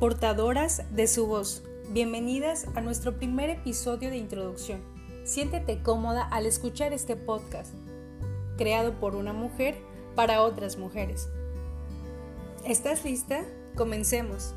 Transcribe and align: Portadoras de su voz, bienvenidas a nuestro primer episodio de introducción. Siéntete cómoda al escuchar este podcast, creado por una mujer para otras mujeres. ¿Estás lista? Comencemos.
Portadoras 0.00 0.82
de 0.92 1.06
su 1.06 1.26
voz, 1.26 1.62
bienvenidas 1.90 2.66
a 2.74 2.80
nuestro 2.80 3.18
primer 3.18 3.50
episodio 3.50 4.08
de 4.08 4.16
introducción. 4.16 4.80
Siéntete 5.24 5.82
cómoda 5.82 6.22
al 6.22 6.46
escuchar 6.46 6.94
este 6.94 7.16
podcast, 7.16 7.74
creado 8.56 8.98
por 8.98 9.14
una 9.14 9.34
mujer 9.34 9.76
para 10.14 10.40
otras 10.40 10.78
mujeres. 10.78 11.28
¿Estás 12.64 13.04
lista? 13.04 13.44
Comencemos. 13.76 14.54